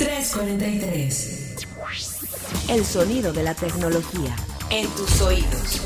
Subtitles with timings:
[0.00, 1.56] 343.
[2.70, 4.34] El sonido de la tecnología.
[4.70, 5.82] En tus oídos.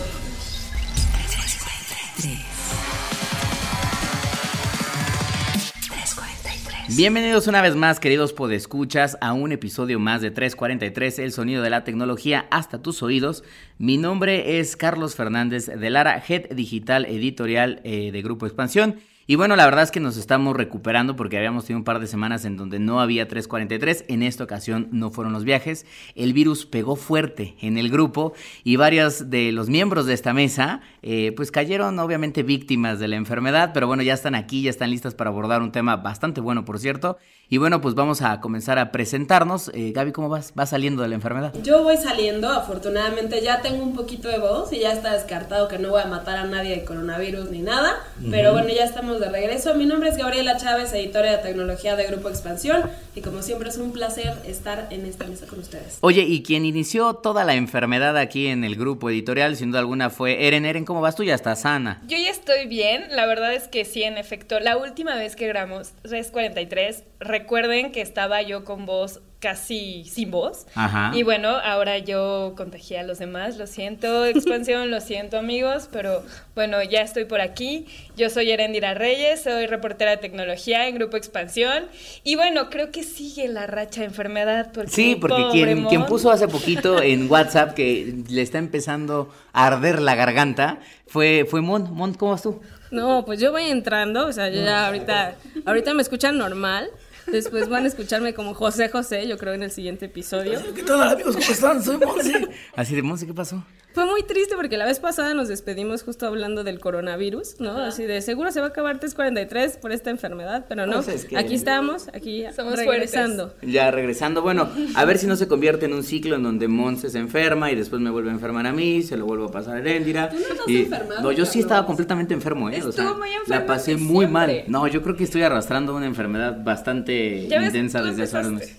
[6.91, 11.71] Bienvenidos una vez más, queridos podescuchas, a un episodio más de 343, el sonido de
[11.71, 13.43] la tecnología hasta tus oídos.
[13.79, 19.01] Mi nombre es Carlos Fernández de Lara, Head Digital Editorial eh, de Grupo Expansión.
[19.27, 22.07] Y bueno, la verdad es que nos estamos recuperando porque habíamos tenido un par de
[22.07, 24.05] semanas en donde no había 343.
[24.09, 25.87] En esta ocasión no fueron los viajes.
[26.15, 30.83] El virus pegó fuerte en el grupo y varios de los miembros de esta mesa
[31.01, 33.71] eh, pues cayeron obviamente víctimas de la enfermedad.
[33.73, 36.79] Pero bueno, ya están aquí, ya están listas para abordar un tema bastante bueno, por
[36.79, 37.17] cierto.
[37.49, 39.71] Y bueno, pues vamos a comenzar a presentarnos.
[39.75, 40.53] Eh, Gaby, ¿cómo vas?
[40.55, 41.53] ¿Vas saliendo de la enfermedad?
[41.63, 45.79] Yo voy saliendo, afortunadamente ya tengo un poquito de voz y ya está descartado que
[45.79, 47.97] no voy a matar a nadie de coronavirus ni nada.
[48.31, 49.75] Pero bueno, ya estamos de regreso.
[49.75, 52.91] Mi nombre es Gabriela Chávez, editora de tecnología de Grupo Expansión.
[53.15, 55.99] Y como siempre es un placer estar en esta mesa con ustedes.
[56.01, 60.11] Oye, y quien inició toda la enfermedad aquí en el grupo editorial, sin duda alguna,
[60.11, 60.65] fue Eren.
[60.65, 61.23] Eren, ¿cómo vas tú?
[61.23, 62.03] Ya estás sana.
[62.07, 63.05] Yo ya estoy bien.
[63.11, 64.59] La verdad es que sí, en efecto.
[64.61, 70.67] La última vez que grabamos 343, recuerden que estaba yo con voz casi sin voz.
[70.75, 71.13] Ajá.
[71.15, 73.59] Y bueno, ahora yo contagié a los demás.
[73.59, 75.91] Lo siento, expansión, lo siento, amigos.
[75.93, 76.23] Pero
[76.55, 77.85] bueno, ya estoy por aquí.
[78.17, 81.85] Yo soy Erendira Reyes, soy reportera de tecnología en Grupo Expansión.
[82.23, 84.71] Y bueno, creo que sigue la racha de enfermedad.
[84.73, 89.31] Porque Sí, porque quien, Mon- quien puso hace poquito en WhatsApp que le está empezando
[89.53, 91.93] a arder la garganta fue, fue Mon.
[91.93, 92.63] Mon, ¿cómo vas tú?
[92.91, 95.35] No, pues yo voy entrando, o sea, yo ya ahorita,
[95.67, 96.89] ahorita me escuchan normal.
[97.27, 100.61] Después van a escucharme como José José, yo creo en el siguiente episodio.
[100.75, 101.37] ¿Qué tal amigos?
[101.37, 101.83] ¿Cómo están?
[101.83, 102.49] Soy Monse.
[102.77, 103.65] Así de Monse, ¿qué pasó?
[103.95, 107.79] Fue muy triste porque la vez pasada nos despedimos justo hablando del coronavirus, ¿no?
[107.79, 110.95] Así de seguro se va a acabar 343 por esta enfermedad, pero no.
[110.97, 113.55] Pues es que- Aquí estamos, aquí Somos regresando.
[113.63, 117.09] Ya regresando, bueno, a ver si no se convierte en un ciclo en donde Monse
[117.09, 119.77] se enferma y después me vuelve a enfermar a mí, se lo vuelvo a pasar
[119.77, 120.29] a Erendira.
[120.29, 122.83] Tú no estás y- enfermado, No, yo sí estaba completamente enfermo, ¿eh?
[122.83, 124.65] O sea, Estuvo muy la pasé muy mal.
[124.67, 128.77] No, yo creo que estoy arrastrando una enfermedad bastante intensa desde hace meses.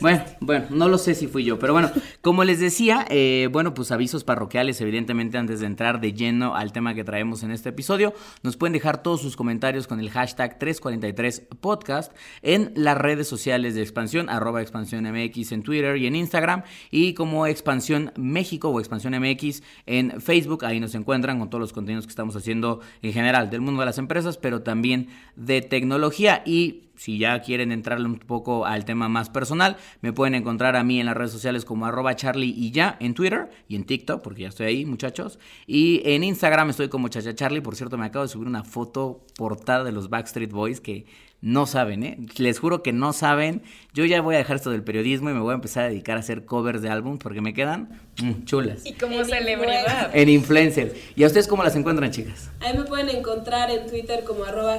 [0.00, 1.90] Bueno, bueno, no lo sé si fui yo, pero bueno,
[2.24, 6.72] como les decía, eh, bueno, pues avisos parroquiales, evidentemente, antes de entrar de lleno al
[6.72, 10.58] tema que traemos en este episodio, nos pueden dejar todos sus comentarios con el hashtag
[10.58, 16.62] 343podcast en las redes sociales de Expansión, arroba Expansión MX en Twitter y en Instagram,
[16.90, 21.72] y como Expansión México o Expansión MX en Facebook, ahí nos encuentran con todos los
[21.74, 26.42] contenidos que estamos haciendo en general del mundo de las empresas, pero también de tecnología.
[26.46, 30.84] Y si ya quieren entrarle un poco al tema más personal, me pueden encontrar a
[30.84, 34.22] mí en las redes sociales como arroba charlie y ya en Twitter y en TikTok,
[34.22, 35.38] porque ya estoy ahí, muchachos.
[35.66, 37.60] Y en Instagram estoy como chacha charlie.
[37.60, 41.06] Por cierto, me acabo de subir una foto portada de los Backstreet Boys que
[41.40, 42.18] no saben, ¿eh?
[42.36, 43.62] Les juro que no saben.
[43.94, 46.16] Yo ya voy a dejar esto del periodismo y me voy a empezar a dedicar
[46.16, 48.84] a hacer covers de álbum porque me quedan mm, chulas.
[48.84, 50.10] Y como En celebridad.
[50.12, 50.94] En influencers.
[51.14, 52.50] ¿Y a ustedes cómo las encuentran, chicas?
[52.58, 54.78] Ahí me pueden encontrar en Twitter como arroba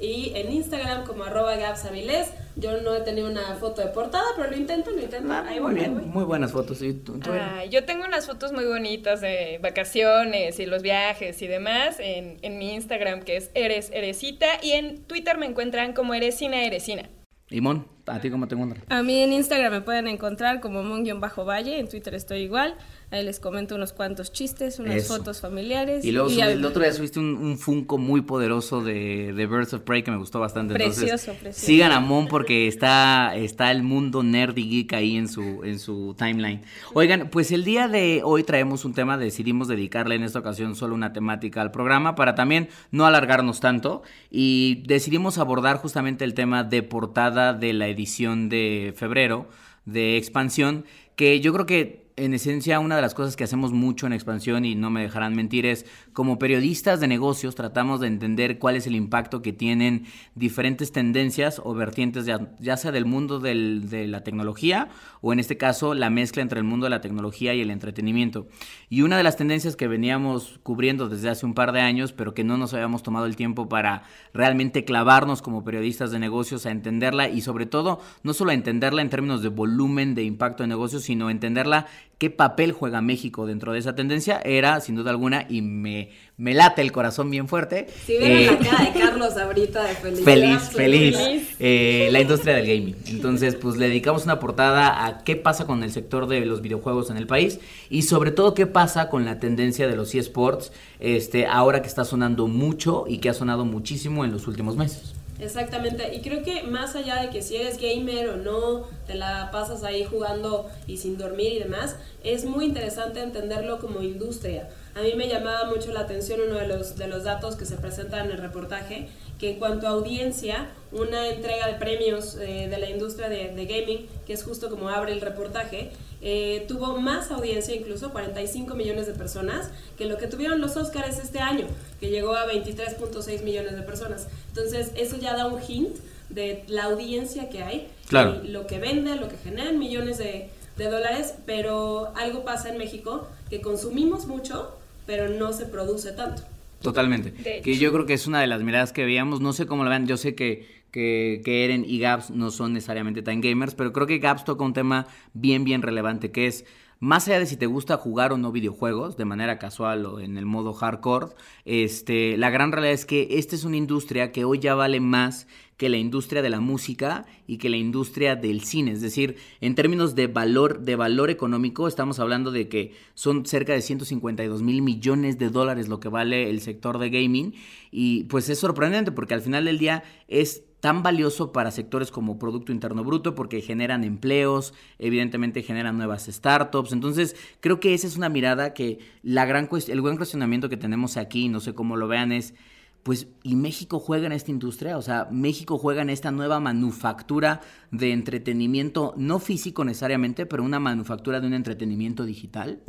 [0.00, 2.28] y en Instagram como arroba gapsavilés.
[2.54, 5.32] Yo no he tenido una foto de portada, pero lo intento, lo intento.
[5.32, 6.04] ahí voy, muy ahí bien, voy.
[6.04, 6.80] muy buenas fotos.
[6.82, 7.42] ¿Y tú, tú, Eren?
[7.42, 12.38] Ah, yo tengo unas fotos muy bonitas de vacaciones y los viajes y demás en,
[12.42, 17.08] en mi Instagram que es Eres Eresita y en Twitter me encuentran como Eresina Eresina.
[17.50, 18.84] Y Mon, ¿a ti cómo te encuentran?
[18.88, 22.74] A mí en Instagram me pueden encontrar como mon-valle, en Twitter estoy igual.
[23.10, 25.16] Ahí les comento unos cuantos chistes, unas Eso.
[25.16, 26.04] fotos familiares.
[26.04, 29.72] Y luego y el otro día subiste un, un Funko muy poderoso de, de Birds
[29.72, 30.74] of Prey que me gustó bastante.
[30.74, 31.66] Entonces, Precioso, precioso.
[31.66, 35.78] Sigan a Mon porque está, está el mundo nerd y geek ahí en su, en
[35.78, 36.60] su timeline.
[36.92, 40.94] Oigan, pues el día de hoy traemos un tema, decidimos dedicarle en esta ocasión solo
[40.94, 46.62] una temática al programa para también no alargarnos tanto y decidimos abordar justamente el tema
[46.62, 49.48] de portada de la edición de febrero
[49.86, 50.84] de expansión,
[51.16, 54.64] que yo creo que en esencia una de las cosas que hacemos mucho en expansión
[54.64, 58.86] y no me dejarán mentir es como periodistas de negocios tratamos de entender cuál es
[58.86, 64.08] el impacto que tienen diferentes tendencias o vertientes ya, ya sea del mundo del- de
[64.08, 64.88] la tecnología
[65.20, 68.48] o en este caso la mezcla entre el mundo de la tecnología y el entretenimiento.
[68.90, 72.34] Y una de las tendencias que veníamos cubriendo desde hace un par de años pero
[72.34, 74.02] que no nos habíamos tomado el tiempo para
[74.34, 79.02] realmente clavarnos como periodistas de negocios a entenderla y sobre todo no solo a entenderla
[79.02, 81.86] en términos de volumen de impacto de negocios, sino entenderla
[82.18, 86.52] qué papel juega México dentro de esa tendencia, era sin duda alguna, y me, me
[86.52, 87.86] late el corazón bien fuerte.
[88.04, 89.94] Si vieron eh, la cara de Carlos ahorita de.
[89.94, 90.76] Feliz, absoluta.
[90.76, 91.56] feliz.
[91.60, 92.96] Eh, la industria del gaming.
[93.06, 97.10] Entonces, pues le dedicamos una portada a qué pasa con el sector de los videojuegos
[97.10, 101.46] en el país y sobre todo qué pasa con la tendencia de los eSports, este,
[101.46, 105.17] ahora que está sonando mucho y que ha sonado muchísimo en los últimos meses.
[105.40, 109.50] Exactamente, y creo que más allá de que si eres gamer o no, te la
[109.52, 111.94] pasas ahí jugando y sin dormir y demás,
[112.24, 114.68] es muy interesante entenderlo como industria.
[114.96, 117.76] A mí me llamaba mucho la atención uno de los, de los datos que se
[117.76, 119.08] presentan en el reportaje,
[119.38, 123.66] que en cuanto a audiencia, una entrega de premios eh, de la industria de, de,
[123.66, 125.90] gaming, que es justo como abre el reportaje,
[126.20, 131.18] eh, tuvo más audiencia, incluso 45 millones de personas, que lo que tuvieron los Oscars
[131.18, 131.66] este año,
[132.00, 134.26] que llegó a 23.6 millones de personas.
[134.48, 135.96] Entonces, eso ya da un hint
[136.30, 138.40] de la audiencia que hay, Claro.
[138.42, 142.78] y lo que vende, lo que generan millones de, de dólares, pero algo pasa en
[142.78, 144.74] México que consumimos mucho,
[145.06, 146.42] pero no se produce tanto.
[146.80, 147.32] Totalmente.
[147.62, 149.40] Que yo creo que es una de las miradas que veíamos.
[149.40, 150.06] No sé cómo lo vean.
[150.06, 154.06] Yo sé que, que, que Eren y Gaps no son necesariamente tan gamers, pero creo
[154.06, 156.64] que Gaps toca un tema bien, bien relevante, que es
[157.00, 160.36] más allá de si te gusta jugar o no videojuegos de manera casual o en
[160.36, 161.28] el modo hardcore,
[161.64, 165.46] este, la gran realidad es que esta es una industria que hoy ya vale más
[165.78, 168.90] que la industria de la música y que la industria del cine.
[168.90, 173.72] Es decir, en términos de valor, de valor económico, estamos hablando de que son cerca
[173.72, 177.54] de 152 mil millones de dólares lo que vale el sector de gaming.
[177.92, 182.40] Y pues es sorprendente porque al final del día es tan valioso para sectores como
[182.40, 186.92] Producto Interno Bruto porque generan empleos, evidentemente generan nuevas startups.
[186.92, 191.16] Entonces, creo que esa es una mirada que la gran el buen cuestionamiento que tenemos
[191.16, 192.54] aquí, no sé cómo lo vean, es
[193.02, 194.98] pues, ¿y México juega en esta industria?
[194.98, 197.60] O sea, México juega en esta nueva manufactura
[197.90, 202.80] de entretenimiento, no físico necesariamente, pero una manufactura de un entretenimiento digital.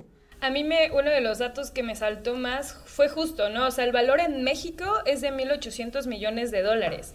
[0.41, 3.67] A mí me, uno de los datos que me saltó más fue justo, ¿no?
[3.67, 7.13] O sea, el valor en México es de 1.800 millones de dólares.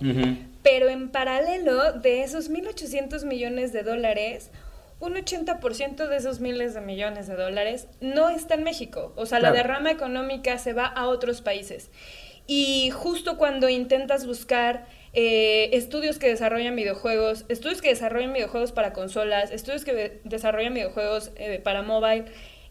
[0.62, 4.50] Pero en paralelo de esos 1.800 millones de dólares,
[5.00, 9.14] un 80% de esos miles de millones de dólares no está en México.
[9.16, 9.54] O sea, Claro.
[9.54, 11.90] la derrama económica se va a otros países.
[12.46, 18.92] Y justo cuando intentas buscar eh, estudios que desarrollan videojuegos, estudios que desarrollan videojuegos para
[18.92, 22.26] consolas, estudios que de- desarrollan videojuegos eh, para mobile,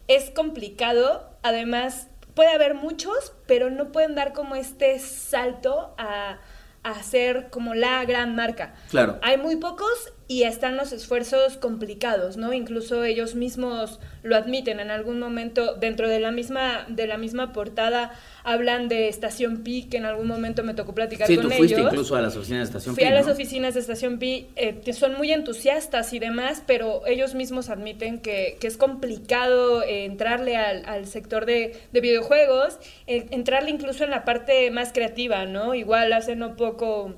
[0.06, 1.28] es complicado.
[1.42, 6.38] Además, puede haber muchos, pero no pueden dar como este salto a,
[6.84, 8.74] a ser como la gran marca.
[8.90, 9.18] Claro.
[9.22, 12.52] Hay muy pocos y están los esfuerzos complicados, ¿no?
[12.54, 17.52] Incluso ellos mismos lo admiten en algún momento dentro de la misma de la misma
[17.52, 18.12] portada
[18.42, 21.76] hablan de Estación Pi que en algún momento me tocó platicar Sí, con tú fuiste
[21.78, 21.92] ellos.
[21.92, 24.80] incluso a las oficinas de Estación Fui Pi, a las oficinas de Estación Pi, eh,
[24.82, 30.04] que son muy entusiastas y demás, pero ellos mismos admiten que, que es complicado eh,
[30.06, 35.44] entrarle al, al sector de, de videojuegos, eh, entrarle incluso en la parte más creativa,
[35.44, 35.74] ¿no?
[35.74, 37.14] Igual hace no poco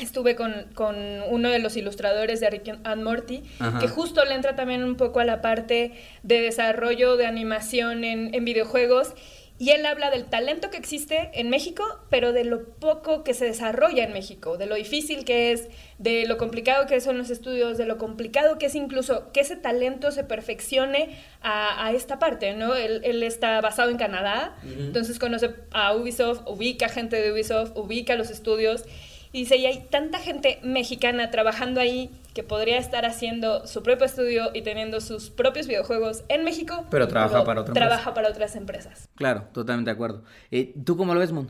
[0.00, 0.96] estuve con, con
[1.28, 3.78] uno de los ilustradores de Rick and Morty, Ajá.
[3.78, 5.92] que justo le entra también un poco a la parte
[6.22, 9.12] de desarrollo de animación en, en videojuegos.
[9.58, 13.44] Y él habla del talento que existe en México, pero de lo poco que se
[13.44, 15.68] desarrolla en México, de lo difícil que es,
[15.98, 19.54] de lo complicado que son los estudios, de lo complicado que es incluso que ese
[19.54, 22.74] talento se perfeccione a, a esta parte, ¿no?
[22.74, 28.16] Él, él está basado en Canadá, entonces conoce a Ubisoft, ubica gente de Ubisoft, ubica
[28.16, 28.84] los estudios,
[29.32, 34.06] y dice, y hay tanta gente mexicana trabajando ahí que podría estar haciendo su propio
[34.06, 36.86] estudio y teniendo sus propios videojuegos en México.
[36.90, 38.14] Pero trabaja para otra Trabaja empresa.
[38.14, 39.08] para otras empresas.
[39.14, 40.22] Claro, totalmente de acuerdo.
[40.50, 41.48] Eh, ¿Tú cómo lo ves, Mon?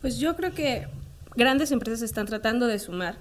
[0.00, 0.86] Pues yo creo que
[1.36, 3.16] grandes empresas están tratando de sumar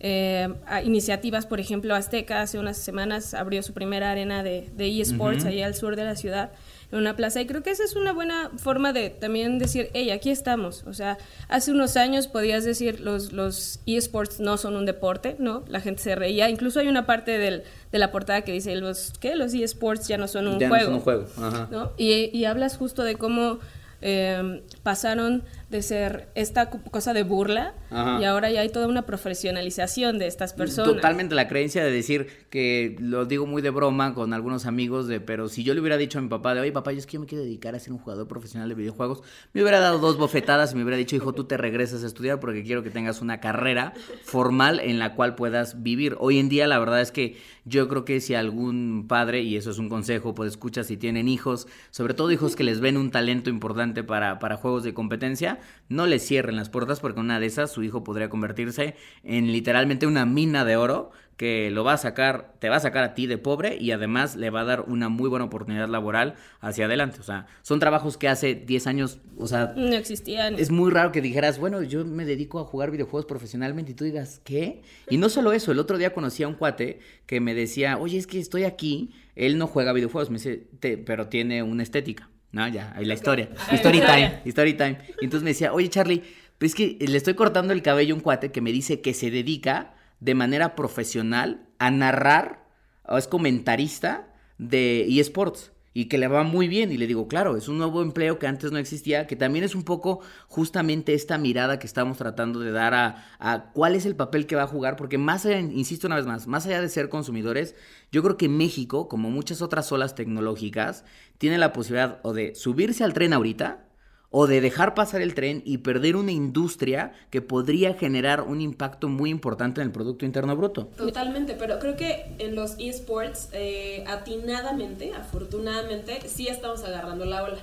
[0.00, 5.00] eh, a iniciativas, por ejemplo, Azteca hace unas semanas abrió su primera arena de, de
[5.00, 6.52] eSports allá al sur de la ciudad,
[6.90, 10.10] en una plaza, y creo que esa es una buena forma de también decir, hey,
[10.10, 10.84] aquí estamos.
[10.86, 11.18] O sea,
[11.48, 15.64] hace unos años podías decir los, los eSports no son un deporte, ¿no?
[15.68, 19.12] La gente se reía, incluso hay una parte del, de la portada que dice, los,
[19.20, 19.36] ¿qué?
[19.36, 20.90] Los eSports ya no son un Ya no juego.
[20.90, 21.26] es un juego.
[21.36, 21.68] Ajá.
[21.70, 21.92] ¿no?
[21.98, 23.58] Y, y hablas justo de cómo
[24.00, 28.18] eh, pasaron de ser esta co- cosa de burla Ajá.
[28.20, 30.94] y ahora ya hay toda una profesionalización de estas personas.
[30.94, 35.20] Totalmente la creencia de decir que lo digo muy de broma con algunos amigos de,
[35.20, 37.14] pero si yo le hubiera dicho a mi papá de, oye papá, yo es que
[37.14, 39.22] yo me quiero dedicar a ser un jugador profesional de videojuegos,
[39.52, 42.40] me hubiera dado dos bofetadas y me hubiera dicho, hijo, tú te regresas a estudiar
[42.40, 43.92] porque quiero que tengas una carrera
[44.24, 46.16] formal en la cual puedas vivir.
[46.18, 49.70] Hoy en día la verdad es que yo creo que si algún padre, y eso
[49.70, 53.10] es un consejo, pues escucha si tienen hijos, sobre todo hijos que les ven un
[53.10, 55.57] talento importante para, para juegos de competencia,
[55.88, 60.06] no les cierren las puertas porque una de esas su hijo podría convertirse en literalmente
[60.06, 63.28] una mina de oro que lo va a sacar, te va a sacar a ti
[63.28, 67.20] de pobre y además le va a dar una muy buena oportunidad laboral hacia adelante.
[67.20, 70.56] O sea, son trabajos que hace 10 años, o sea, No existían.
[70.58, 74.02] es muy raro que dijeras, bueno, yo me dedico a jugar videojuegos profesionalmente y tú
[74.04, 74.82] digas, ¿qué?
[75.10, 78.18] Y no solo eso, el otro día conocí a un cuate que me decía, oye,
[78.18, 82.28] es que estoy aquí, él no juega videojuegos, me dice, "Te- pero tiene una estética.
[82.52, 83.50] No, ya, ahí la historia.
[83.72, 84.40] Story historia.
[84.40, 84.98] time, story time.
[85.20, 86.22] Y entonces me decía, oye, Charlie,
[86.58, 89.14] Pero es que le estoy cortando el cabello a un cuate que me dice que
[89.14, 92.64] se dedica de manera profesional a narrar,
[93.04, 96.92] o es comentarista de eSports y que le va muy bien.
[96.92, 99.74] Y le digo, claro, es un nuevo empleo que antes no existía, que también es
[99.74, 104.46] un poco justamente esta mirada que estamos tratando de dar a, cuál es el papel
[104.46, 107.08] que va a jugar, porque más allá, insisto una vez más, más allá de ser
[107.08, 107.74] consumidores,
[108.12, 111.04] yo creo que México, como muchas otras olas tecnológicas,
[111.36, 113.87] tiene la posibilidad o de subirse al tren ahorita,
[114.30, 119.08] o de dejar pasar el tren y perder una industria que podría generar un impacto
[119.08, 120.86] muy importante en el Producto Interno Bruto.
[120.96, 127.58] Totalmente, pero creo que en los esports, eh, atinadamente, afortunadamente, sí estamos agarrando la ola.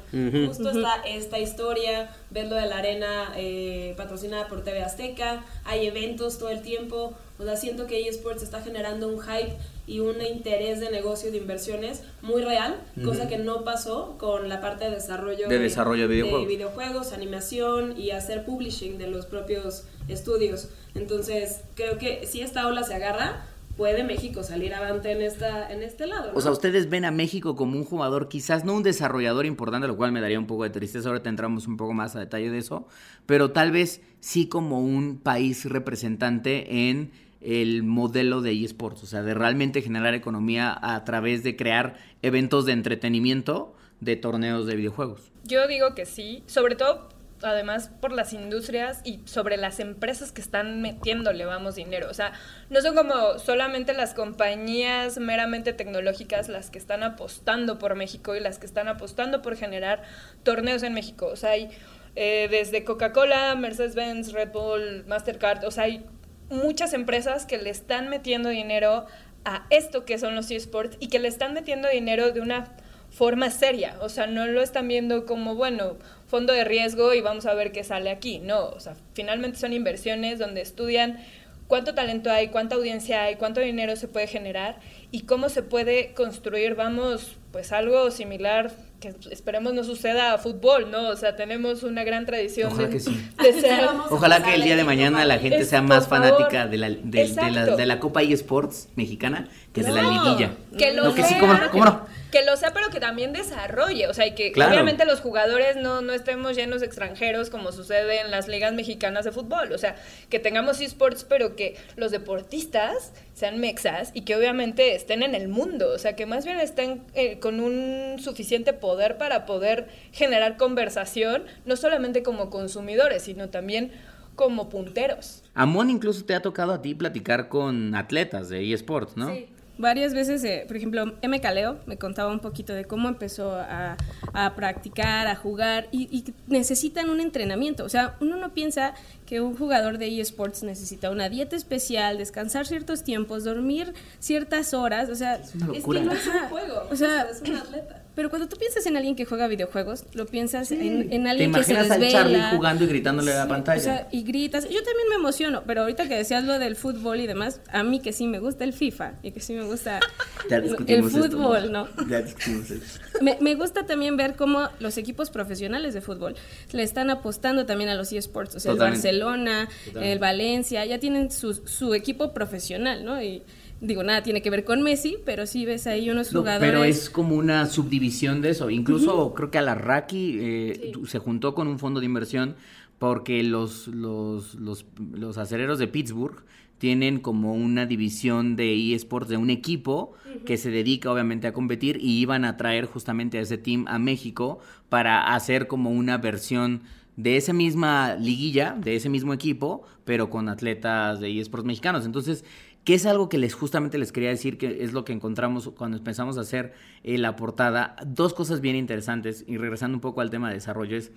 [0.47, 5.85] Justo está esta historia, ves lo de la arena eh, patrocinada por TV Azteca, hay
[5.85, 9.53] eventos todo el tiempo, o sea, siento que eSports está generando un hype
[9.87, 14.61] y un interés de negocio de inversiones muy real, cosa que no pasó con la
[14.61, 16.41] parte de desarrollo de, desarrollo de videojuegos.
[16.47, 20.69] de videojuegos, animación y hacer publishing de los propios estudios.
[20.95, 23.45] Entonces, creo que si esta ola se agarra,
[23.77, 26.31] puede México salir avante en esta en este lado.
[26.33, 29.97] O sea, ustedes ven a México como un jugador, quizás no un desarrollador importante, lo
[29.97, 32.57] cual me daría un poco de tristeza, ahora entramos un poco más a detalle de
[32.57, 32.87] eso,
[33.25, 37.11] pero tal vez sí como un país representante en
[37.41, 42.65] el modelo de eSports, o sea, de realmente generar economía a través de crear eventos
[42.65, 45.31] de entretenimiento de torneos de videojuegos.
[45.43, 47.09] Yo digo que sí, sobre todo
[47.43, 52.09] además por las industrias y sobre las empresas que están metiéndole, vamos, dinero.
[52.09, 52.33] O sea,
[52.69, 58.39] no son como solamente las compañías meramente tecnológicas las que están apostando por México y
[58.39, 60.03] las que están apostando por generar
[60.43, 61.27] torneos en México.
[61.27, 61.69] O sea, hay
[62.15, 66.05] eh, desde Coca-Cola, Mercedes-Benz, Red Bull, Mastercard, o sea, hay
[66.49, 69.05] muchas empresas que le están metiendo dinero
[69.45, 72.71] a esto que son los esports y que le están metiendo dinero de una
[73.11, 75.95] forma seria, o sea, no lo están viendo como, bueno,
[76.27, 79.71] fondo de riesgo y vamos a ver qué sale aquí, no, o sea, finalmente son
[79.71, 81.19] inversiones donde estudian
[81.67, 84.79] cuánto talento hay, cuánta audiencia hay, cuánto dinero se puede generar
[85.15, 90.91] y cómo se puede construir, vamos, pues algo similar que esperemos no suceda a fútbol,
[90.91, 91.07] ¿no?
[91.07, 93.29] O sea, tenemos una gran tradición Ojalá de, que sí.
[93.41, 93.87] de ser...
[94.09, 96.99] Ojalá que el día de mañana la gente Es, sea más fanática de la, de,
[97.01, 100.51] de la, de la Copa eSports mexicana que de la liguilla.
[100.77, 102.01] Que lo No, que sí, cómo no, cómo no.
[102.31, 104.07] Que lo sea, pero que también desarrolle.
[104.07, 104.71] O sea, y que Claro.
[104.73, 109.23] obviamente los jugadores no, no estemos llenos de extranjeros como sucede en las ligas mexicanas
[109.25, 109.71] de fútbol.
[109.71, 109.95] O sea,
[110.29, 115.47] que tengamos esports, pero que los deportistas sean mexas y que obviamente estén en el
[115.47, 115.89] mundo.
[115.93, 121.45] O sea, que más bien estén eh, con un suficiente poder para poder generar conversación,
[121.65, 123.91] no solamente como consumidores, sino también
[124.35, 125.43] como punteros.
[125.53, 129.33] Amón, incluso te ha tocado a ti platicar con atletas de eSports, ¿no?
[129.33, 129.47] Sí.
[129.77, 131.41] Varias veces, eh, por ejemplo, M.
[131.41, 133.97] Caleo me contaba un poquito de cómo empezó a,
[134.33, 137.83] a practicar, a jugar y, y necesitan un entrenamiento.
[137.83, 138.93] O sea, uno no piensa
[139.25, 145.09] que un jugador de eSports necesita una dieta especial, descansar ciertos tiempos, dormir ciertas horas.
[145.09, 145.99] O sea, Es una Es locura.
[145.99, 148.01] que no es un juego, O sea, es un atleta.
[148.15, 151.53] Pero cuando tú piensas en alguien que juega videojuegos, lo piensas en, en ¿Te alguien
[151.53, 152.19] que se imaginas al desvela.
[152.23, 153.79] Charlie jugando y gritándole a la pantalla?
[153.81, 154.63] O sea, y gritas.
[154.63, 157.99] Yo también me emociono, pero ahorita que decías lo del fútbol y demás, a mí
[157.99, 159.99] que sí me gusta el FIFA y que sí me gusta
[160.49, 161.87] el esto, fútbol, ¿no?
[162.07, 162.99] Ya discutimos esto.
[163.21, 166.35] Me, me gusta también ver cómo los equipos profesionales de fútbol
[166.73, 168.55] le están apostando también a los eSports.
[168.55, 169.09] O sea, Totalmente.
[169.09, 170.11] el Barcelona, Totalmente.
[170.11, 173.21] el Valencia, ya tienen su, su equipo profesional, ¿no?
[173.21, 173.41] Y
[173.81, 176.69] digo, nada tiene que ver con Messi, pero sí ves ahí unos No, jugadores.
[176.69, 178.69] pero es como una subdivisión de eso.
[178.69, 182.55] Incluso creo que a la Raki eh, se juntó con un fondo de inversión
[182.97, 186.43] porque los, los, los, los acereros de Pittsburgh
[186.77, 190.13] tienen como una división de eSports de un equipo
[190.45, 193.97] que se dedica obviamente a competir y iban a traer justamente a ese team a
[193.99, 196.81] México para hacer como una versión
[197.15, 202.05] de esa misma liguilla, de ese mismo equipo, pero con atletas de eSports mexicanos.
[202.05, 202.43] Entonces,
[202.85, 205.97] que es algo que les justamente les quería decir que es lo que encontramos cuando
[205.97, 206.73] empezamos a hacer
[207.03, 207.95] eh, la portada.
[208.05, 211.11] Dos cosas bien interesantes y regresando un poco al tema de desarrollo es,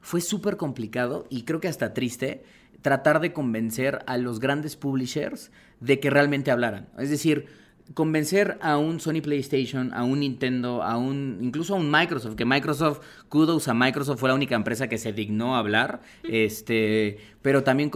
[0.00, 2.42] fue súper complicado y creo que hasta triste
[2.80, 6.88] tratar de convencer a los grandes publishers de que realmente hablaran.
[6.98, 7.46] Es decir,
[7.94, 12.44] convencer a un Sony PlayStation, a un Nintendo, a un incluso a un Microsoft, que
[12.44, 17.62] Microsoft, kudos a Microsoft, fue la única empresa que se dignó a hablar, este, pero
[17.62, 17.90] también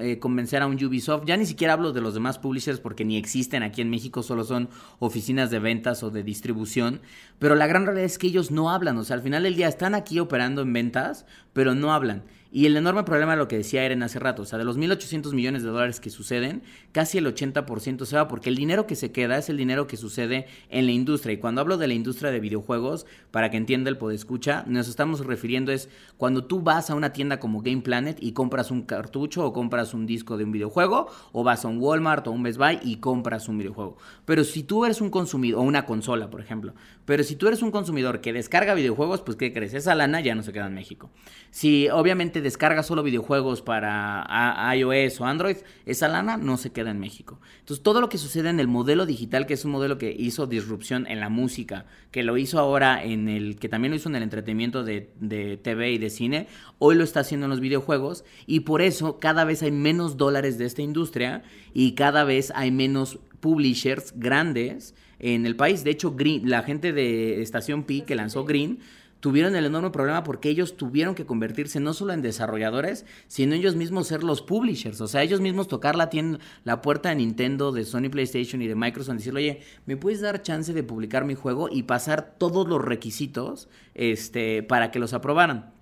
[0.00, 3.16] eh, convencer a un Ubisoft, ya ni siquiera hablo de los demás publishers porque ni
[3.16, 7.00] existen aquí en México, solo son oficinas de ventas o de distribución,
[7.38, 9.68] pero la gran realidad es que ellos no hablan, o sea, al final del día
[9.68, 12.22] están aquí operando en ventas, pero no hablan.
[12.56, 15.32] Y el enorme problema, lo que decía Eren hace rato, o sea, de los 1.800
[15.32, 19.10] millones de dólares que suceden, casi el 80% se va porque el dinero que se
[19.10, 21.32] queda es el dinero que sucede en la industria.
[21.32, 25.26] Y cuando hablo de la industria de videojuegos, para que entienda el escucha, nos estamos
[25.26, 29.44] refiriendo es cuando tú vas a una tienda como Game Planet y compras un cartucho
[29.44, 32.58] o compras un disco de un videojuego, o vas a un Walmart o un Best
[32.58, 33.96] Buy y compras un videojuego.
[34.26, 36.72] Pero si tú eres un consumidor, o una consola, por ejemplo,
[37.04, 39.74] pero si tú eres un consumidor que descarga videojuegos, pues ¿qué crees?
[39.74, 41.10] Esa lana ya no se queda en México.
[41.50, 47.00] Si obviamente descarga solo videojuegos para iOS o Android, esa lana no se queda en
[47.00, 47.40] México.
[47.58, 50.46] Entonces, todo lo que sucede en el modelo digital, que es un modelo que hizo
[50.46, 54.14] disrupción en la música, que lo hizo ahora en el, que también lo hizo en
[54.14, 56.46] el entretenimiento de, de TV y de cine,
[56.78, 60.58] hoy lo está haciendo en los videojuegos y por eso cada vez hay menos dólares
[60.58, 65.84] de esta industria y cada vez hay menos publishers grandes en el país.
[65.84, 68.80] De hecho, Green, la gente de Estación Pi que lanzó Green
[69.24, 73.74] tuvieron el enorme problema porque ellos tuvieron que convertirse no solo en desarrolladores, sino ellos
[73.74, 77.72] mismos ser los publishers, o sea, ellos mismos tocar la, tienda, la puerta de Nintendo,
[77.72, 81.24] de Sony PlayStation y de Microsoft y decirle, oye, ¿me puedes dar chance de publicar
[81.24, 85.73] mi juego y pasar todos los requisitos este, para que los aprobaran?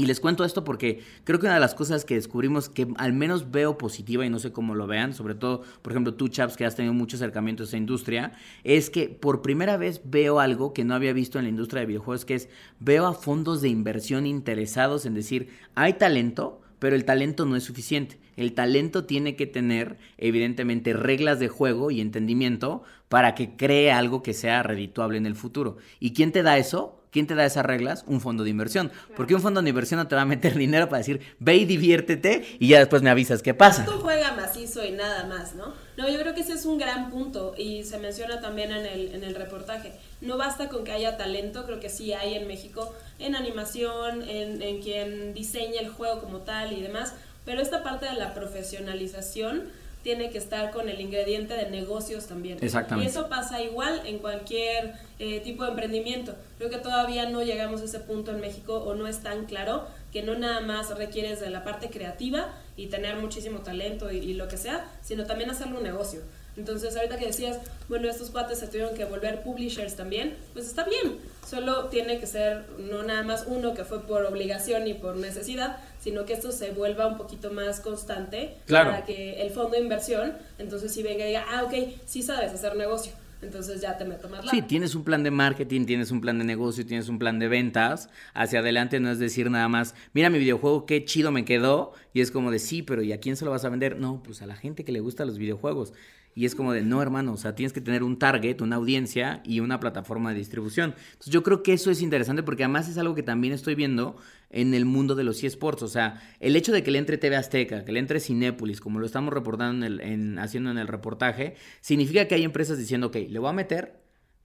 [0.00, 3.12] Y les cuento esto porque creo que una de las cosas que descubrimos que al
[3.12, 6.56] menos veo positiva y no sé cómo lo vean, sobre todo, por ejemplo, tú, Chaps,
[6.56, 8.32] que has tenido mucho acercamiento a esa industria,
[8.64, 11.86] es que por primera vez veo algo que no había visto en la industria de
[11.88, 17.04] videojuegos, que es veo a fondos de inversión interesados en decir, hay talento, pero el
[17.04, 18.18] talento no es suficiente.
[18.36, 24.22] El talento tiene que tener, evidentemente, reglas de juego y entendimiento para que cree algo
[24.22, 25.76] que sea redituable en el futuro.
[25.98, 26.99] ¿Y quién te da eso?
[27.10, 28.04] ¿Quién te da esas reglas?
[28.06, 28.92] Un fondo de inversión.
[29.16, 31.64] Porque un fondo de inversión no te va a meter dinero para decir, ve y
[31.64, 33.84] diviértete y ya después me avisas qué pasa.
[33.84, 35.74] Tú juega macizo y nada más, ¿no?
[35.96, 39.14] No, yo creo que ese es un gran punto y se menciona también en el,
[39.14, 39.92] en el reportaje.
[40.20, 44.62] No basta con que haya talento, creo que sí hay en México, en animación, en,
[44.62, 47.14] en quien diseña el juego como tal y demás,
[47.44, 49.64] pero esta parte de la profesionalización
[50.02, 52.58] tiene que estar con el ingrediente de negocios también.
[52.60, 53.08] Exactamente.
[53.08, 56.34] Y eso pasa igual en cualquier eh, tipo de emprendimiento.
[56.58, 59.86] Creo que todavía no llegamos a ese punto en México o no es tan claro
[60.12, 64.34] que no nada más requieres de la parte creativa y tener muchísimo talento y, y
[64.34, 66.20] lo que sea, sino también hacerlo un negocio.
[66.56, 70.84] Entonces, ahorita que decías, bueno, estos cuates se tuvieron que volver publishers también, pues está
[70.84, 71.18] bien.
[71.46, 75.78] Solo tiene que ser no nada más uno que fue por obligación y por necesidad,
[76.00, 80.34] sino que esto se vuelva un poquito más constante para que el fondo de inversión,
[80.58, 81.74] entonces si venga y diga, ah, ok,
[82.06, 83.12] sí sabes hacer negocio.
[83.42, 86.44] Entonces ya te meto más Sí, tienes un plan de marketing, tienes un plan de
[86.44, 88.10] negocio, tienes un plan de ventas.
[88.34, 91.92] Hacia adelante no es decir nada más, mira mi videojuego, qué chido me quedó.
[92.12, 93.98] Y es como de, sí, pero ¿y a quién se lo vas a vender?
[93.98, 95.94] No, pues a la gente que le gusta los videojuegos.
[96.34, 99.42] Y es como de, no, hermano, o sea, tienes que tener un target, una audiencia
[99.44, 100.94] y una plataforma de distribución.
[101.12, 104.16] Entonces yo creo que eso es interesante porque además es algo que también estoy viendo
[104.50, 105.82] en el mundo de los eSports.
[105.82, 109.00] O sea, el hecho de que le entre TV Azteca, que le entre Cinépolis, como
[109.00, 113.08] lo estamos reportando en el, en, haciendo en el reportaje, significa que hay empresas diciendo,
[113.08, 114.00] ok, le voy a meter,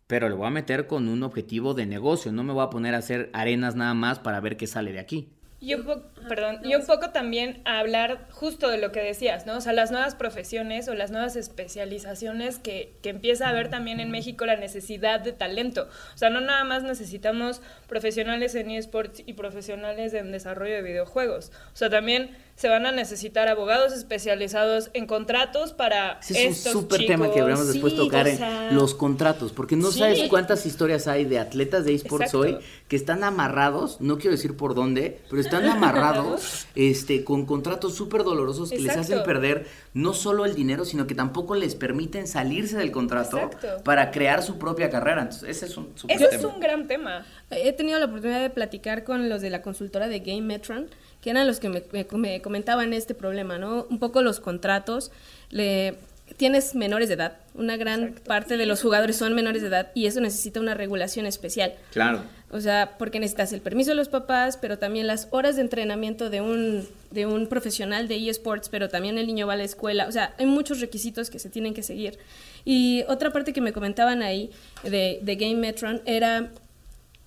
[0.08, 2.32] pero le voy a meter con un objetivo de negocio.
[2.32, 5.00] No me voy a poner a hacer arenas nada más para ver qué sale de
[5.00, 5.35] aquí.
[5.60, 9.46] Y un, poco, perdón, y un poco también a hablar justo de lo que decías,
[9.46, 9.58] ¿no?
[9.58, 14.00] O sea, las nuevas profesiones o las nuevas especializaciones que, que empieza a haber también
[14.00, 15.88] en México la necesidad de talento.
[16.14, 21.52] O sea, no nada más necesitamos profesionales en eSports y profesionales en desarrollo de videojuegos.
[21.74, 26.72] O sea, también se van a necesitar abogados especializados en contratos para Ese es un
[26.72, 31.26] súper tema que deberíamos después tocar en los contratos, porque no sabes cuántas historias hay
[31.26, 35.66] de atletas de esports hoy que están amarrados, no quiero decir por dónde, pero están
[35.70, 41.08] amarrados este con contratos súper dolorosos que les hacen perder no solo el dinero, sino
[41.08, 43.50] que tampoco les permiten salirse del contrato
[43.84, 45.24] para crear su propia carrera.
[45.24, 47.26] Entonces, ese es un super Ese es un gran tema.
[47.50, 50.88] He tenido la oportunidad de platicar con los de la consultora de Game Metron
[51.26, 53.88] que eran los que me, comentaban este problema, ¿no?
[53.90, 55.10] Un poco los contratos,
[55.50, 55.96] le,
[56.38, 60.06] tienes menores de edad, una gran parte de los jugadores son menores de edad y
[60.06, 61.74] eso necesita una regulación especial.
[61.92, 62.22] Claro.
[62.52, 66.30] O sea, porque necesitas el permiso de los papás, pero también las horas de entrenamiento
[66.30, 70.06] de un, de un profesional de eSports, pero también el niño va a la escuela.
[70.08, 72.20] O sea, hay muchos requisitos que se tienen que seguir.
[72.66, 74.52] Y otra parte que me comentaban ahí
[74.84, 76.52] de, de Game Metron era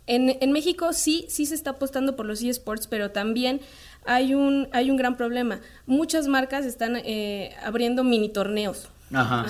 [0.09, 3.61] en, en, México sí, sí se está apostando por los eSports, pero también
[4.09, 5.61] hay un, hay un gran problema.
[5.87, 8.89] Muchas marcas están eh, abriendo mini torneos.
[9.13, 9.47] Ajá.